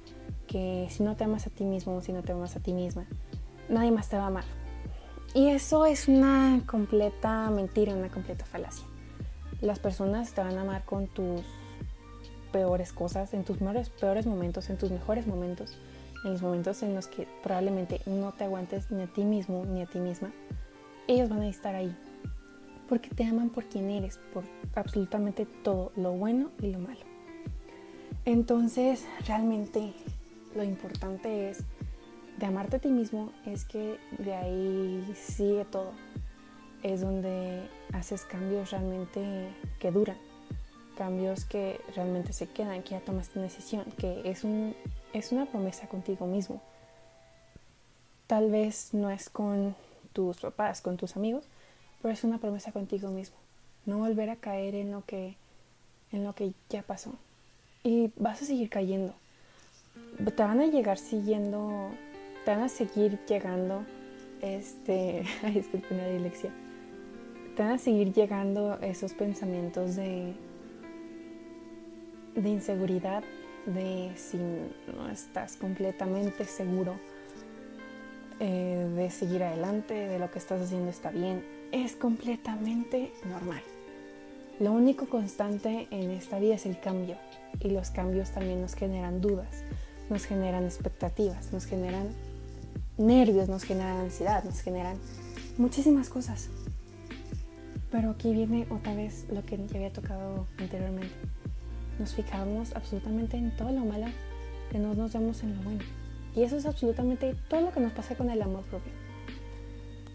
que 0.48 0.88
si 0.90 1.04
no 1.04 1.16
te 1.16 1.26
amas 1.26 1.46
a 1.46 1.52
ti 1.52 1.66
mismo, 1.66 2.02
si 2.02 2.12
no 2.12 2.24
te 2.24 2.32
amas 2.32 2.56
a 2.56 2.60
ti 2.60 2.74
misma, 2.74 3.06
nadie 3.70 3.92
más 3.92 4.10
te 4.10 4.18
va 4.18 4.24
a 4.24 4.28
amar. 4.28 4.44
Y 5.36 5.50
eso 5.50 5.86
es 5.86 6.08
una 6.08 6.60
completa 6.66 7.48
mentira, 7.52 7.94
una 7.94 8.10
completa 8.10 8.44
falacia. 8.44 8.88
Las 9.62 9.78
personas 9.78 10.34
te 10.34 10.42
van 10.42 10.58
a 10.58 10.62
amar 10.62 10.84
con 10.84 11.06
tus 11.06 11.44
peores 12.52 12.92
cosas, 12.92 13.36
en 13.36 13.44
tus 13.44 13.58
peores 14.02 14.26
momentos, 14.26 14.72
en 14.72 14.80
tus 14.80 14.90
mejores 14.90 15.28
momentos, 15.28 15.78
en 16.26 16.32
los 16.34 16.42
momentos 16.42 16.82
en 16.82 16.96
los 16.96 17.06
que 17.06 17.28
probablemente 17.44 18.02
no 18.08 18.32
te 18.32 18.46
aguantes 18.46 18.90
ni 18.90 19.04
a 19.04 19.08
ti 19.14 19.24
mismo 19.24 19.64
ni 19.64 19.84
a 19.84 19.86
ti 19.86 20.00
misma. 20.00 20.32
Ellos 21.08 21.30
van 21.30 21.42
a 21.42 21.48
estar 21.48 21.76
ahí 21.76 21.96
porque 22.90 23.10
te 23.10 23.26
aman 23.26 23.52
por 23.52 23.66
quien 23.66 23.92
eres, 23.92 24.20
por 24.34 24.44
absolutamente 24.74 25.46
todo, 25.46 25.92
lo 25.96 26.14
bueno 26.14 26.50
y 26.62 26.72
lo 26.72 26.80
malo. 26.80 27.17
Entonces, 28.28 29.06
realmente 29.26 29.94
lo 30.54 30.62
importante 30.62 31.50
es 31.50 31.60
de 32.38 32.46
amarte 32.46 32.76
a 32.76 32.80
ti 32.80 32.90
mismo 32.90 33.32
es 33.46 33.64
que 33.64 33.98
de 34.18 34.36
ahí 34.36 35.14
sigue 35.16 35.64
todo. 35.64 35.94
Es 36.84 37.00
donde 37.00 37.70
haces 37.94 38.26
cambios 38.26 38.72
realmente 38.72 39.48
que 39.80 39.92
duran, 39.92 40.18
cambios 40.98 41.46
que 41.46 41.80
realmente 41.96 42.34
se 42.34 42.50
quedan, 42.50 42.84
que 42.84 42.90
ya 42.90 43.00
tomaste 43.00 43.40
una 43.40 43.48
decisión, 43.48 43.86
que 43.98 44.30
es, 44.30 44.44
un, 44.44 44.76
es 45.14 45.32
una 45.32 45.46
promesa 45.46 45.88
contigo 45.88 46.28
mismo. 46.28 46.62
Tal 48.28 48.52
vez 48.52 48.94
no 48.94 49.10
es 49.10 49.30
con 49.30 49.74
tus 50.12 50.42
papás, 50.42 50.82
con 50.82 50.98
tus 50.98 51.16
amigos, 51.16 51.46
pero 52.02 52.14
es 52.14 52.26
una 52.26 52.40
promesa 52.40 52.74
contigo 52.74 53.08
mismo. 53.10 53.38
No 53.86 54.00
volver 54.00 54.30
a 54.30 54.36
caer 54.36 54.76
en 54.76 54.92
lo 54.92 55.06
que, 55.06 55.38
en 56.12 56.26
lo 56.26 56.36
que 56.36 56.52
ya 56.68 56.82
pasó. 56.82 57.14
Y 57.84 58.12
vas 58.18 58.42
a 58.42 58.46
seguir 58.46 58.70
cayendo. 58.70 59.14
Te 60.18 60.44
van 60.44 60.60
a 60.60 60.68
llegar 60.68 60.98
siguiendo 60.98 61.92
te 62.48 62.56
van 62.56 62.64
a 62.64 62.70
seguir 62.70 63.20
llegando, 63.28 63.84
este, 64.42 65.26
ay, 65.44 65.56
disculpe 65.56 65.94
una 65.94 66.08
dislexia, 66.08 66.50
te 67.58 67.62
van 67.62 67.74
a 67.74 67.78
seguir 67.78 68.14
llegando 68.14 68.80
esos 68.80 69.12
pensamientos 69.12 69.98
de, 69.98 70.34
de 72.36 72.50
inseguridad, 72.50 73.22
de 73.66 74.14
si 74.16 74.38
no 74.38 75.10
estás 75.12 75.58
completamente 75.58 76.46
seguro 76.46 76.94
eh, 78.40 78.88
de 78.96 79.10
seguir 79.10 79.44
adelante, 79.44 79.94
de 79.94 80.18
lo 80.18 80.32
que 80.32 80.40
estás 80.40 80.62
haciendo 80.62 80.90
está 80.90 81.12
bien, 81.12 81.44
es 81.74 81.98
completamente 81.98 83.12
normal. 83.30 83.62
Lo 84.62 84.72
único 84.72 85.08
constante 85.08 85.90
en 85.92 86.12
esta 86.12 86.40
vida 86.40 86.56
es 86.56 86.66
el 86.66 86.80
cambio 86.80 87.18
y 87.60 87.70
los 87.70 87.90
cambios 87.92 88.32
también 88.32 88.62
nos 88.62 88.76
generan 88.76 89.22
dudas, 89.22 89.64
nos 90.10 90.26
generan 90.26 90.64
expectativas, 90.66 91.52
nos 91.52 91.66
generan 91.66 92.10
nervios, 92.98 93.50
nos 93.50 93.64
generan 93.64 93.98
ansiedad, 93.98 94.44
nos 94.44 94.62
generan 94.62 94.98
muchísimas 95.58 96.10
cosas. 96.10 96.50
Pero 97.92 98.12
aquí 98.12 98.34
viene 98.34 98.68
otra 98.70 98.94
vez 98.94 99.26
lo 99.32 99.44
que 99.46 99.58
ya 99.58 99.76
había 99.76 99.94
tocado 99.94 100.46
anteriormente. 100.58 101.14
Nos 102.00 102.14
fijamos 102.14 102.76
absolutamente 102.76 103.38
en 103.38 103.56
todo 103.56 103.72
lo 103.72 103.86
malo 103.86 104.08
que 104.72 104.80
no 104.80 104.94
nos 104.94 105.14
vemos 105.14 105.42
en 105.44 105.56
lo 105.56 105.64
bueno. 105.64 105.84
Y 106.36 106.44
eso 106.44 106.58
es 106.58 106.66
absolutamente 106.66 107.36
todo 107.50 107.62
lo 107.62 107.72
que 107.72 107.80
nos 107.80 107.94
pasa 107.94 108.16
con 108.16 108.30
el 108.30 108.42
amor 108.42 108.64
propio. 108.66 108.92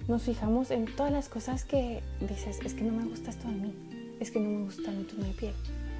Nos 0.08 0.22
fijamos 0.22 0.70
en 0.70 0.86
todas 0.86 1.12
las 1.12 1.28
cosas 1.28 1.64
que 1.64 2.02
dices, 2.20 2.58
es 2.64 2.74
que 2.74 2.84
no 2.84 2.92
me 2.92 3.08
gusta 3.08 3.30
esto 3.30 3.48
de 3.48 3.54
mí, 3.54 3.74
es 4.20 4.30
que 4.30 4.40
no 4.40 4.48
me 4.48 4.64
gusta 4.64 4.90
mi 4.90 5.04
tono 5.04 5.24
de 5.24 5.32
piel, 5.32 5.54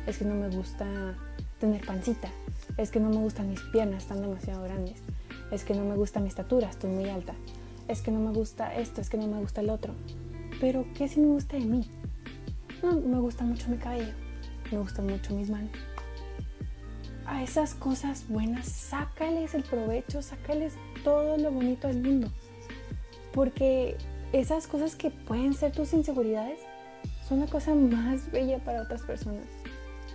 es 0.06 0.18
que 0.18 0.24
no 0.24 0.34
me 0.34 0.48
gusta 0.48 0.86
tener 1.60 1.84
pancita, 1.86 2.28
es 2.76 2.90
que 2.90 3.00
no 3.00 3.10
me 3.10 3.16
gustan 3.16 3.50
mis 3.50 3.60
piernas, 3.60 4.02
están 4.02 4.20
demasiado 4.20 4.62
grandes, 4.62 5.00
es 5.50 5.64
que 5.64 5.74
no 5.74 5.84
me 5.84 5.94
gusta 5.94 6.20
mi 6.20 6.28
estatura, 6.28 6.68
estoy 6.68 6.90
muy 6.90 7.08
alta, 7.08 7.34
es 7.88 8.02
que 8.02 8.10
no 8.10 8.20
me 8.20 8.32
gusta 8.32 8.74
esto, 8.74 9.00
es 9.00 9.08
que 9.08 9.16
no 9.16 9.26
me 9.26 9.38
gusta 9.40 9.60
el 9.60 9.70
otro. 9.70 9.94
Pero 10.60 10.84
¿qué 10.94 11.08
si 11.08 11.20
me 11.20 11.26
gusta 11.28 11.56
de 11.56 11.64
mí? 11.64 11.88
No, 12.82 12.92
me 12.92 13.18
gusta 13.18 13.44
mucho 13.44 13.68
mi 13.68 13.76
cabello, 13.76 14.12
me 14.70 14.78
gustan 14.78 15.06
mucho 15.06 15.34
mis 15.34 15.50
manos. 15.50 15.70
A 17.26 17.42
esas 17.42 17.74
cosas 17.74 18.26
buenas, 18.28 18.66
sácales 18.66 19.54
el 19.54 19.62
provecho, 19.62 20.22
sácales 20.22 20.74
todo 21.04 21.36
lo 21.38 21.50
bonito 21.52 21.86
del 21.88 22.02
mundo. 22.02 22.28
Porque 23.32 23.96
esas 24.32 24.66
cosas 24.66 24.96
que 24.96 25.10
pueden 25.10 25.54
ser 25.54 25.72
tus 25.72 25.92
inseguridades 25.92 26.58
son 27.28 27.40
la 27.40 27.46
cosa 27.46 27.74
más 27.74 28.30
bella 28.32 28.58
para 28.58 28.82
otras 28.82 29.02
personas. 29.02 29.46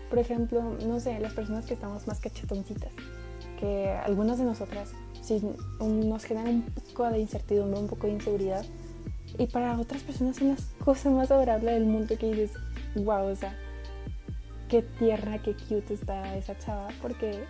Por 0.10 0.20
ejemplo, 0.20 0.62
no 0.86 1.00
sé, 1.00 1.20
las 1.20 1.34
personas 1.34 1.66
que 1.66 1.74
estamos 1.74 2.08
más 2.08 2.20
cachetoncitas, 2.20 2.92
que 3.60 3.90
algunas 3.90 4.38
de 4.38 4.46
nosotras 4.46 4.94
si 5.28 5.42
nos 5.82 6.24
genera 6.24 6.50
un 6.50 6.64
poco 6.64 7.10
de 7.10 7.20
incertidumbre, 7.20 7.80
un 7.80 7.88
poco 7.88 8.08
de 8.08 8.14
inseguridad. 8.14 8.66
Y 9.38 9.48
para 9.48 9.78
otras 9.78 10.02
personas 10.02 10.38
son 10.38 10.50
las 10.50 10.62
cosas 10.84 11.12
más 11.12 11.30
adorables 11.30 11.74
del 11.74 11.86
mundo 11.86 12.18
que 12.18 12.32
dices, 12.32 12.52
wow, 12.96 13.30
o 13.30 13.36
sea, 13.36 13.54
qué 14.70 14.82
tierna, 14.82 15.40
qué 15.40 15.54
cute 15.54 15.94
está 15.94 16.36
esa 16.38 16.58
chava, 16.58 16.88
porque 17.02 17.44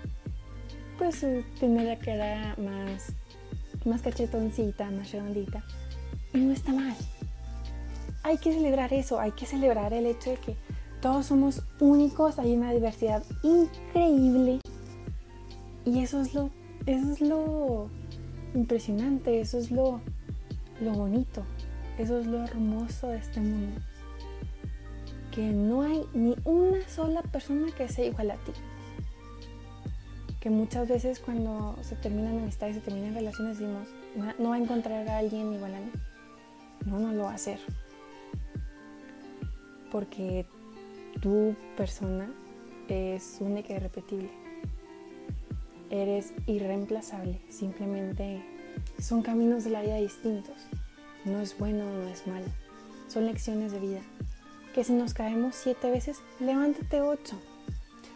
pues 0.97 1.23
tiene 1.59 1.83
la 1.83 1.99
cara 1.99 2.55
más, 2.57 3.13
más 3.85 4.01
cachetoncita, 4.01 4.89
más 4.89 5.11
redondita. 5.11 5.63
Y 6.33 6.39
no 6.39 6.53
está 6.53 6.73
mal. 6.73 6.95
Hay 8.23 8.39
que 8.39 8.53
celebrar 8.53 8.91
eso, 8.91 9.19
hay 9.19 9.33
que 9.33 9.45
celebrar 9.45 9.93
el 9.93 10.07
hecho 10.07 10.31
de 10.31 10.37
que 10.37 10.55
todos 11.01 11.27
somos 11.27 11.63
únicos, 11.79 12.39
hay 12.39 12.55
una 12.55 12.71
diversidad 12.71 13.23
increíble. 13.43 14.59
Y 15.85 15.99
eso 15.99 16.21
es 16.21 16.33
lo 16.33 16.49
eso 16.87 17.11
es 17.11 17.19
lo 17.19 17.89
impresionante, 18.53 19.41
eso 19.41 19.57
es 19.57 19.71
lo, 19.71 19.99
lo 20.79 20.91
bonito, 20.93 21.43
eso 21.97 22.17
es 22.19 22.27
lo 22.27 22.41
hermoso 22.45 23.09
de 23.09 23.17
este 23.17 23.41
mundo. 23.41 23.81
Que 25.31 25.51
no 25.51 25.81
hay 25.81 26.05
ni 26.13 26.33
una 26.45 26.87
sola 26.87 27.21
persona 27.23 27.73
que 27.77 27.89
sea 27.89 28.05
igual 28.05 28.31
a 28.31 28.35
ti. 28.35 28.53
Que 30.39 30.49
muchas 30.49 30.87
veces 30.87 31.19
cuando 31.19 31.75
se 31.81 31.97
terminan 31.97 32.39
amistades, 32.39 32.75
se 32.77 32.81
terminan 32.81 33.13
relaciones, 33.13 33.59
decimos, 33.59 33.89
no 34.39 34.49
va 34.49 34.55
a 34.55 34.59
encontrar 34.59 35.09
a 35.09 35.17
alguien 35.17 35.51
igual 35.53 35.75
a 35.75 35.79
mí. 35.81 35.91
No, 36.85 36.99
no 36.99 37.11
lo 37.11 37.23
va 37.23 37.31
a 37.31 37.35
hacer. 37.35 37.59
Porque 39.91 40.45
tu 41.21 41.55
persona 41.75 42.29
es 42.87 43.37
única 43.39 43.73
y 43.73 43.77
irrepetible 43.77 44.47
eres 45.89 46.33
irreemplazable, 46.45 47.39
simplemente 47.49 48.43
son 48.99 49.21
caminos 49.21 49.63
de 49.63 49.71
la 49.71 49.81
vida 49.81 49.95
distintos. 49.95 50.55
No 51.25 51.39
es 51.39 51.57
bueno, 51.57 51.85
no 51.85 52.07
es 52.07 52.27
malo, 52.27 52.45
son 53.07 53.25
lecciones 53.25 53.71
de 53.71 53.79
vida. 53.79 54.01
Que 54.73 54.83
si 54.83 54.93
nos 54.93 55.13
caemos 55.13 55.55
siete 55.55 55.89
veces, 55.89 56.19
levántate 56.39 57.01
ocho, 57.01 57.35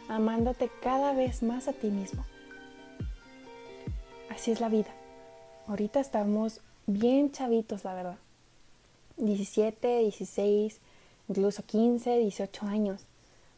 amándote 0.07 0.69
cada 0.81 1.13
vez 1.13 1.43
más 1.43 1.67
a 1.67 1.73
ti 1.73 1.87
mismo. 1.89 2.23
Así 4.29 4.51
es 4.51 4.61
la 4.61 4.69
vida. 4.69 4.89
Ahorita 5.67 5.99
estamos 5.99 6.61
bien 6.87 7.31
chavitos, 7.31 7.83
la 7.83 7.93
verdad. 7.93 8.17
17, 9.17 9.99
16, 9.99 10.79
incluso 11.31 11.63
15, 11.63 12.17
18 12.17 12.65
años, 12.65 13.05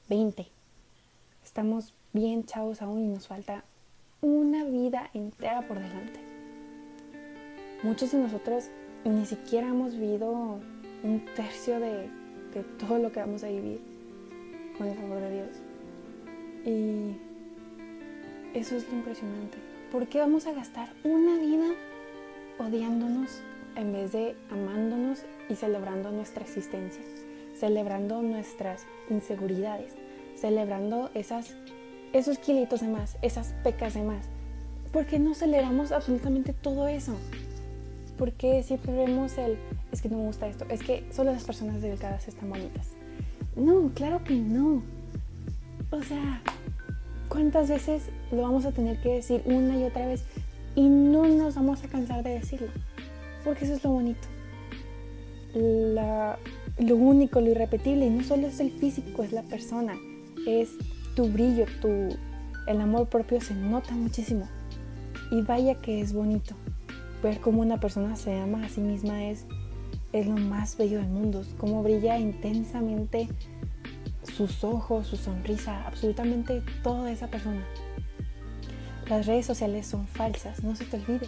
20. 0.07 0.45
Estamos 1.43 1.91
bien 2.13 2.45
chavos 2.45 2.83
aún 2.83 3.01
y 3.01 3.07
nos 3.07 3.27
falta 3.27 3.63
una 4.21 4.63
vida 4.63 5.09
entera 5.15 5.67
por 5.67 5.79
delante. 5.79 6.19
Muchos 7.81 8.11
de 8.11 8.19
nosotros 8.19 8.65
ni 9.05 9.25
siquiera 9.25 9.69
hemos 9.69 9.95
vivido 9.95 10.59
un 11.01 11.25
tercio 11.35 11.79
de, 11.79 12.11
todo 12.77 12.99
lo 12.99 13.11
que 13.11 13.19
vamos 13.19 13.43
a 13.43 13.47
vivir 13.47 13.81
con 14.77 14.87
el 14.87 14.95
favor 14.95 15.19
de 15.19 15.31
Dios. 15.31 15.49
Y 16.65 17.17
eso 18.55 18.75
es 18.75 18.87
lo 18.87 18.97
impresionante. 18.97 19.57
¿Por 19.91 20.07
qué 20.07 20.19
vamos 20.19 20.45
a 20.45 20.53
gastar 20.53 20.93
una 21.03 21.39
vida 21.39 21.73
odiándonos 22.59 23.41
en 23.75 23.91
vez 23.93 24.11
de 24.11 24.35
amándonos 24.51 25.23
y 25.49 25.55
celebrando 25.55 26.11
nuestra 26.11 26.43
existencia? 26.43 27.01
Celebrando 27.63 28.21
nuestras 28.21 28.85
inseguridades, 29.09 29.93
celebrando 30.35 31.09
esos 31.13 32.37
kilitos 32.39 32.81
de 32.81 32.89
más, 32.89 33.15
esas 33.21 33.53
pecas 33.63 33.93
de 33.93 34.01
más. 34.03 34.25
¿Por 34.91 35.05
qué 35.05 35.17
no 35.17 35.33
celebramos 35.33 35.93
absolutamente 35.93 36.51
todo 36.51 36.89
eso? 36.89 37.15
¿Por 38.17 38.33
qué 38.33 38.63
siempre 38.63 38.91
vemos 38.91 39.37
el, 39.37 39.57
es 39.93 40.01
que 40.01 40.09
no 40.09 40.17
me 40.17 40.25
gusta 40.25 40.49
esto, 40.49 40.65
es 40.67 40.83
que 40.83 41.05
solo 41.13 41.31
las 41.31 41.45
personas 41.45 41.81
delgadas 41.81 42.27
están 42.27 42.49
bonitas? 42.49 42.89
No, 43.55 43.89
claro 43.95 44.21
que 44.25 44.35
no. 44.35 44.83
O 45.89 46.03
sea, 46.03 46.41
¿cuántas 47.29 47.69
veces 47.69 48.03
lo 48.33 48.41
vamos 48.41 48.65
a 48.65 48.73
tener 48.73 48.99
que 49.01 49.13
decir 49.13 49.41
una 49.45 49.77
y 49.77 49.85
otra 49.85 50.05
vez 50.05 50.25
y 50.75 50.89
no 50.89 51.29
nos 51.29 51.55
vamos 51.55 51.81
a 51.81 51.87
cansar 51.87 52.23
de 52.23 52.31
decirlo? 52.31 52.67
Porque 53.45 53.63
eso 53.63 53.75
es 53.75 53.83
lo 53.85 53.91
bonito. 53.91 54.27
Lo 56.77 56.95
único, 56.95 57.41
lo 57.41 57.51
irrepetible, 57.51 58.05
y 58.05 58.09
no 58.09 58.23
solo 58.23 58.47
es 58.47 58.59
el 58.59 58.71
físico, 58.71 59.23
es 59.23 59.31
la 59.31 59.43
persona, 59.43 59.95
es 60.47 60.69
tu 61.15 61.27
brillo, 61.27 61.65
tu, 61.81 62.09
el 62.67 62.81
amor 62.81 63.07
propio 63.09 63.41
se 63.41 63.53
nota 63.53 63.93
muchísimo. 63.93 64.47
Y 65.31 65.41
vaya 65.41 65.75
que 65.75 66.01
es 66.01 66.13
bonito. 66.13 66.55
Ver 67.21 67.39
cómo 67.39 67.61
una 67.61 67.79
persona 67.79 68.15
se 68.15 68.37
ama 68.39 68.65
a 68.65 68.69
sí 68.69 68.81
misma 68.81 69.25
es, 69.25 69.45
es 70.11 70.27
lo 70.27 70.35
más 70.35 70.77
bello 70.77 70.99
del 70.99 71.09
mundo. 71.09 71.43
Cómo 71.57 71.81
brilla 71.81 72.17
intensamente 72.17 73.29
sus 74.23 74.63
ojos, 74.63 75.07
su 75.07 75.17
sonrisa, 75.17 75.87
absolutamente 75.87 76.61
toda 76.83 77.11
esa 77.11 77.27
persona. 77.27 77.63
Las 79.09 79.25
redes 79.25 79.45
sociales 79.45 79.85
son 79.85 80.07
falsas, 80.07 80.63
no 80.63 80.75
se 80.75 80.85
te 80.85 80.97
olvide. 80.97 81.27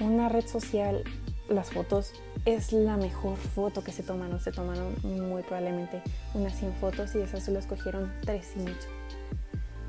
Una 0.00 0.28
red 0.28 0.46
social, 0.46 1.02
las 1.48 1.70
fotos, 1.70 2.12
es 2.46 2.72
la 2.72 2.96
mejor 2.96 3.36
foto 3.36 3.82
que 3.82 3.92
se 3.92 4.04
tomaron. 4.04 4.40
Se 4.40 4.52
tomaron 4.52 4.94
muy 5.02 5.42
probablemente 5.42 6.00
unas 6.32 6.56
100 6.56 6.74
fotos 6.74 7.14
y 7.16 7.18
esas 7.18 7.44
solo 7.44 7.58
escogieron 7.58 8.12
3 8.24 8.52
y 8.54 8.58
mucho. 8.60 8.88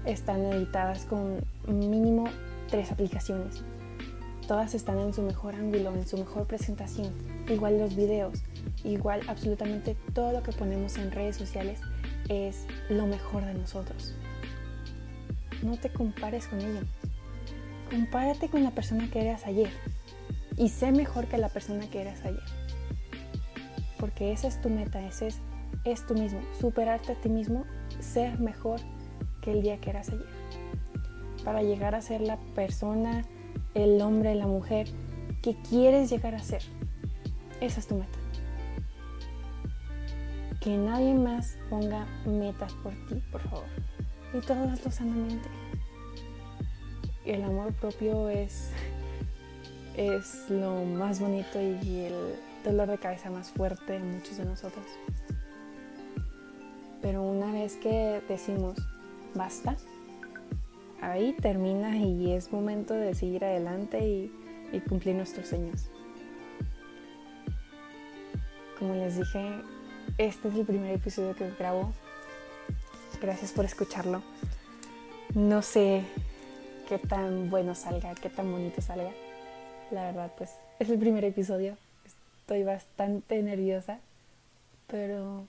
Están 0.05 0.43
editadas 0.43 1.05
con 1.05 1.39
mínimo 1.67 2.25
3 2.69 2.91
aplicaciones. 2.91 3.61
Todas 4.47 4.73
están 4.73 4.99
en 4.99 5.13
su 5.13 5.21
mejor 5.21 5.53
ángulo, 5.55 5.93
en 5.93 6.07
su 6.07 6.17
mejor 6.17 6.47
presentación. 6.47 7.13
Igual 7.47 7.77
los 7.77 7.95
videos, 7.95 8.39
igual 8.83 9.21
absolutamente 9.27 9.95
todo 10.13 10.31
lo 10.31 10.41
que 10.41 10.51
ponemos 10.51 10.97
en 10.97 11.11
redes 11.11 11.35
sociales 11.35 11.79
es 12.27 12.65
lo 12.89 13.05
mejor 13.05 13.45
de 13.45 13.53
nosotros. 13.53 14.15
No 15.61 15.77
te 15.77 15.89
compares 15.89 16.47
con 16.47 16.59
ella. 16.59 16.81
Compárate 17.91 18.49
con 18.49 18.63
la 18.63 18.71
persona 18.71 19.09
que 19.11 19.21
eras 19.21 19.45
ayer 19.45 19.69
y 20.57 20.69
sé 20.69 20.91
mejor 20.91 21.27
que 21.27 21.37
la 21.37 21.49
persona 21.49 21.87
que 21.89 22.01
eras 22.01 22.19
ayer. 22.25 22.43
Porque 23.99 24.31
esa 24.31 24.47
es 24.47 24.59
tu 24.61 24.69
meta, 24.69 25.01
ese 25.05 25.27
es, 25.27 25.39
es 25.85 26.05
tú 26.05 26.15
mismo, 26.15 26.41
superarte 26.59 27.13
a 27.13 27.15
ti 27.15 27.29
mismo, 27.29 27.65
ser 27.99 28.39
mejor 28.39 28.79
que 29.41 29.51
el 29.51 29.61
día 29.61 29.79
que 29.79 29.91
eras 29.91 30.09
ayer. 30.09 30.25
Para 31.43 31.61
llegar 31.61 31.95
a 31.95 32.01
ser 32.01 32.21
la 32.21 32.37
persona, 32.55 33.23
el 33.73 34.01
hombre, 34.01 34.35
la 34.35 34.47
mujer 34.47 34.87
que 35.41 35.55
quieres 35.61 36.09
llegar 36.09 36.35
a 36.35 36.39
ser. 36.39 36.61
Esa 37.61 37.79
es 37.79 37.87
tu 37.87 37.95
meta. 37.95 38.17
Que 40.59 40.75
nadie 40.75 41.13
más 41.13 41.57
ponga 41.69 42.05
metas 42.25 42.73
por 42.83 42.93
ti, 43.07 43.23
por 43.31 43.41
favor. 43.41 43.65
Y 44.33 44.39
todo 44.39 44.69
hazlo 44.69 44.91
sanamente. 44.91 45.47
El 47.25 47.43
amor 47.43 47.73
propio 47.73 48.29
es 48.29 48.71
es 49.97 50.45
lo 50.49 50.85
más 50.85 51.19
bonito 51.19 51.59
y 51.59 52.05
el 52.05 52.35
dolor 52.63 52.87
de 52.87 52.99
cabeza 52.99 53.31
más 53.31 53.49
fuerte 53.49 53.93
de 53.93 53.99
muchos 53.99 54.37
de 54.37 54.45
nosotros. 54.45 54.85
Pero 57.01 57.23
una 57.23 57.51
vez 57.51 57.75
que 57.77 58.21
decimos 58.29 58.77
basta, 59.33 59.75
ahí 61.01 61.33
termina 61.33 61.97
y 61.97 62.31
es 62.31 62.51
momento 62.51 62.93
de 62.93 63.15
seguir 63.15 63.43
adelante 63.43 64.07
y, 64.07 64.31
y 64.71 64.79
cumplir 64.81 65.15
nuestros 65.15 65.47
sueños. 65.47 65.89
Como 68.77 68.93
les 68.93 69.17
dije, 69.17 69.51
este 70.19 70.49
es 70.49 70.55
el 70.55 70.65
primer 70.65 70.93
episodio 70.93 71.35
que 71.35 71.49
grabo. 71.57 71.91
Gracias 73.19 73.51
por 73.51 73.65
escucharlo. 73.65 74.21
No 75.33 75.63
sé 75.63 76.03
qué 76.87 76.99
tan 76.99 77.49
bueno 77.49 77.73
salga, 77.73 78.13
qué 78.13 78.29
tan 78.29 78.51
bonito 78.51 78.81
salga 78.81 79.11
la 79.91 80.05
verdad, 80.05 80.31
pues 80.37 80.51
es 80.79 80.89
el 80.89 80.99
primer 80.99 81.23
episodio. 81.23 81.77
Estoy 82.41 82.63
bastante 82.63 83.41
nerviosa, 83.41 83.99
pero 84.87 85.45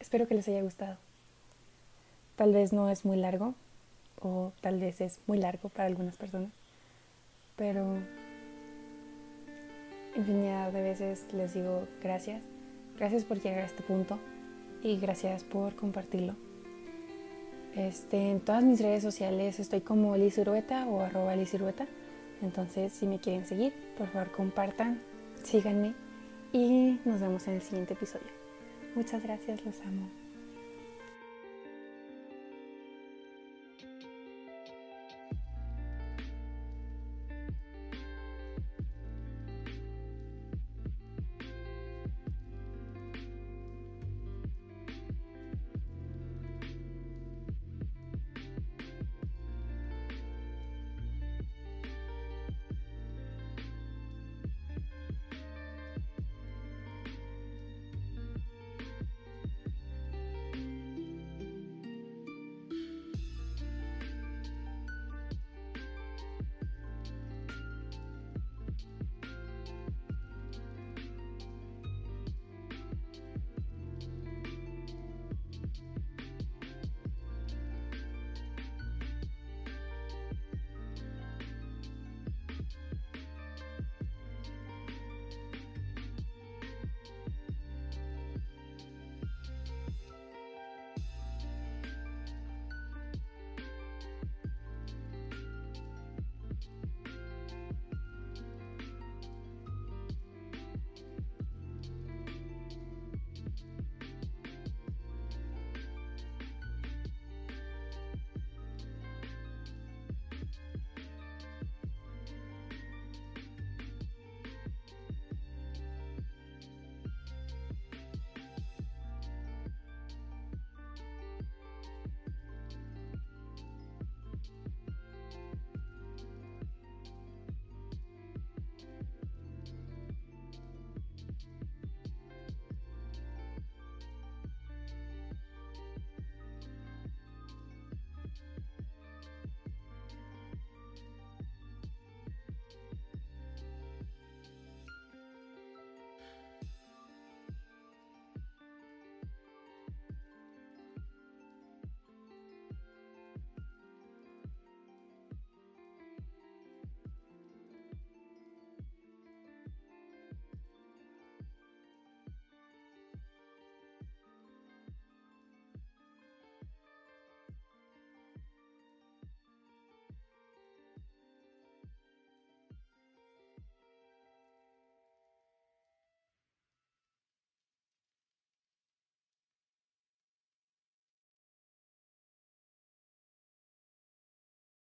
espero 0.00 0.26
que 0.26 0.34
les 0.34 0.48
haya 0.48 0.62
gustado. 0.62 0.96
Tal 2.36 2.52
vez 2.52 2.72
no 2.72 2.88
es 2.88 3.04
muy 3.04 3.16
largo, 3.16 3.54
o 4.20 4.52
tal 4.60 4.80
vez 4.80 5.00
es 5.00 5.20
muy 5.26 5.38
largo 5.38 5.68
para 5.68 5.86
algunas 5.86 6.16
personas, 6.16 6.50
pero 7.56 7.98
infinidad 10.16 10.72
de 10.72 10.82
veces 10.82 11.32
les 11.32 11.54
digo 11.54 11.86
gracias. 12.02 12.40
Gracias 12.98 13.24
por 13.24 13.40
llegar 13.40 13.60
a 13.60 13.66
este 13.66 13.82
punto 13.82 14.18
y 14.82 14.98
gracias 14.98 15.44
por 15.44 15.74
compartirlo. 15.74 16.34
Este, 17.74 18.30
en 18.30 18.40
todas 18.40 18.62
mis 18.62 18.80
redes 18.80 19.02
sociales 19.02 19.58
estoy 19.58 19.80
como 19.80 20.16
Liz 20.16 20.38
o 20.38 21.00
arroba 21.00 21.34
entonces, 22.42 22.92
si 22.92 23.06
me 23.06 23.18
quieren 23.18 23.46
seguir, 23.46 23.72
por 23.96 24.08
favor 24.08 24.30
compartan, 24.32 25.00
síganme 25.42 25.94
y 26.52 26.98
nos 27.04 27.20
vemos 27.20 27.46
en 27.48 27.54
el 27.54 27.62
siguiente 27.62 27.94
episodio. 27.94 28.26
Muchas 28.94 29.22
gracias, 29.22 29.64
los 29.64 29.80
amo. 29.80 30.08